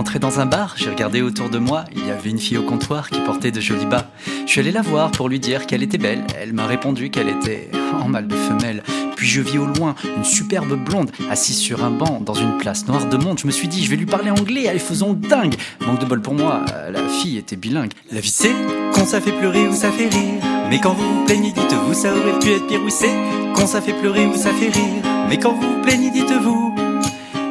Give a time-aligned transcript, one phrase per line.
[0.00, 2.62] rentré dans un bar, j'ai regardé autour de moi, il y avait une fille au
[2.62, 4.10] comptoir qui portait de jolis bas.
[4.46, 7.28] Je suis allé la voir pour lui dire qu'elle était belle, elle m'a répondu qu'elle
[7.28, 8.82] était en mal de femelle.
[9.14, 12.86] Puis je vis au loin une superbe blonde assise sur un banc dans une place
[12.86, 13.38] noire de monde.
[13.40, 15.54] Je me suis dit, je vais lui parler anglais, allez faisons dingue.
[15.86, 17.92] Manque de bol pour moi, la fille était bilingue.
[18.10, 18.54] La vie c'est
[18.94, 20.42] quand ça fait pleurer ou ça fait rire.
[20.70, 22.80] Mais quand vous vous plaignez, dites-vous, ça aurait pu être pire.
[22.82, 23.14] Oui c'est
[23.54, 25.04] quand ça fait pleurer ou ça fait rire.
[25.28, 26.79] Mais quand vous vous plaignez, dites-vous.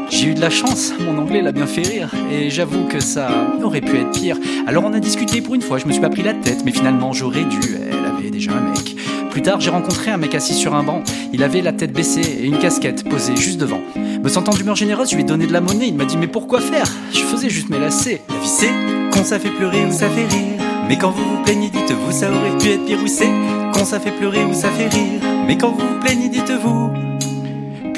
[0.10, 3.30] J'ai eu de la chance, mon anglais l'a bien fait rire, et j'avoue que ça
[3.64, 4.38] aurait pu être pire.
[4.68, 6.72] Alors on a discuté pour une fois, je me suis pas pris la tête, mais
[6.72, 8.96] finalement j'aurais dû, elle avait déjà un mec.
[9.30, 11.04] Plus tard, j'ai rencontré un mec assis sur un banc.
[11.32, 13.82] Il avait la tête baissée et une casquette posée juste devant.
[13.96, 15.88] Me sentant d'humeur généreuse, je lui ai donné de la monnaie.
[15.88, 16.92] Il m'a dit Mais pourquoi faire?
[17.14, 18.22] Je faisais juste mes lacets.
[18.28, 18.72] La vie c'est
[19.14, 20.60] quand ça fait pleurer ou ça fait rire.
[20.88, 23.00] Mais quand vous vous plaignez, dites-vous, ça aurait pu être pire.
[23.04, 23.30] ou c'est
[23.74, 25.22] quand ça fait pleurer ou ça fait rire.
[25.46, 27.09] Mais quand vous vous plaignez, dites-vous.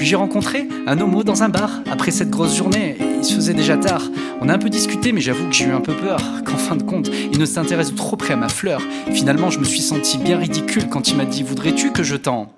[0.01, 1.69] Puis j'ai rencontré un homo dans un bar.
[1.91, 4.01] Après cette grosse journée, il se faisait déjà tard.
[4.41, 6.19] On a un peu discuté, mais j'avoue que j'ai eu un peu peur.
[6.43, 8.81] Qu'en fin de compte, il ne s'intéresse trop près à ma fleur.
[9.11, 12.51] Finalement, je me suis senti bien ridicule quand il m'a dit Voudrais-tu que je t'en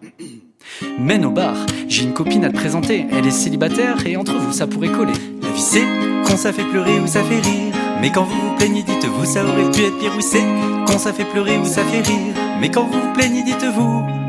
[0.98, 1.58] mène au bar?
[1.90, 3.08] J'ai une copine à te présenter.
[3.12, 5.12] Elle est célibataire et entre vous, ça pourrait coller.
[5.42, 5.84] La vie c'est
[6.26, 7.74] quand ça fait pleurer ou ça fait rire.
[8.00, 10.16] Mais quand vous vous plaignez, dites-vous, ça aurait pu être pire.
[10.18, 10.46] ou c'est
[10.88, 12.36] quand ça fait pleurer ou ça fait rire.
[12.62, 14.23] Mais quand vous vous plaignez, dites-vous.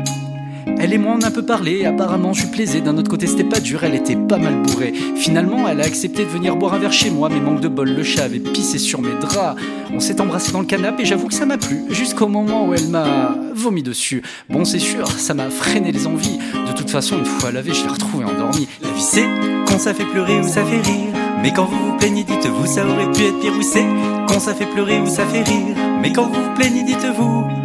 [0.79, 3.27] Elle et moi on a un peu parlé, apparemment je lui plaisais, d'un autre côté
[3.27, 4.93] c'était pas dur, elle était pas mal bourrée.
[5.15, 7.89] Finalement elle a accepté de venir boire un verre chez moi, mais manque de bol,
[7.89, 9.59] le chat avait pissé sur mes draps.
[9.93, 12.73] On s'est embrassé dans le canapé et j'avoue que ça m'a plu, jusqu'au moment où
[12.73, 14.21] elle m'a vomi dessus.
[14.49, 16.39] Bon c'est sûr, ça m'a freiné les envies.
[16.67, 18.67] De toute façon une fois lavé je l'ai retrouvé endormi.
[18.81, 19.27] La vie c'est
[19.67, 21.13] quand ça fait pleurer ou ça fait rire.
[21.41, 23.53] Mais quand vous vous plaignez, dites-vous, ça aurait pu être pire.
[23.55, 23.85] ou c'est
[24.27, 25.75] quand ça fait pleurer ou ça fait rire.
[26.01, 27.64] Mais quand vous vous plaignez, dites-vous.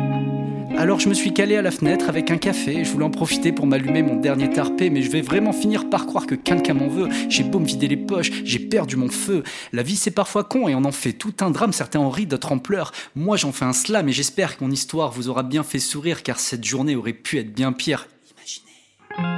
[0.81, 3.53] Alors je me suis calé à la fenêtre avec un café, je voulais en profiter
[3.53, 6.89] pour m'allumer mon dernier tarpé, mais je vais vraiment finir par croire que quelqu'un m'en
[6.89, 7.11] veut.
[7.29, 9.43] J'ai beau me vider les poches, j'ai perdu mon feu.
[9.75, 12.25] La vie c'est parfois con et on en fait tout un drame, certains en rient,
[12.25, 12.93] d'autres en pleurent.
[13.15, 16.23] Moi j'en fais un slam et j'espère que mon histoire vous aura bien fait sourire
[16.23, 18.09] car cette journée aurait pu être bien pire.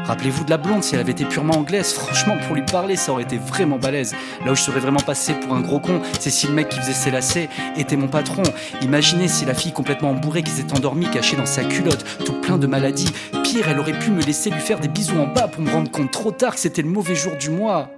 [0.05, 3.13] Rappelez-vous de la blonde, si elle avait été purement anglaise, franchement, pour lui parler, ça
[3.13, 4.15] aurait été vraiment balèze.
[4.45, 6.79] Là où je serais vraiment passé pour un gros con, c'est si le mec qui
[6.79, 8.43] faisait ses lacets était mon patron.
[8.83, 12.59] Imaginez si la fille complètement bourrée qui s'est endormie, cachée dans sa culotte, tout plein
[12.59, 13.13] de maladies.
[13.45, 15.91] Pire, elle aurait pu me laisser lui faire des bisous en bas pour me rendre
[15.91, 17.91] compte trop tard que c'était le mauvais jour du mois.